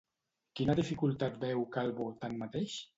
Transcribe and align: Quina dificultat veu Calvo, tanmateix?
Quina 0.59 0.75
dificultat 0.79 1.39
veu 1.47 1.65
Calvo, 1.79 2.13
tanmateix? 2.27 2.85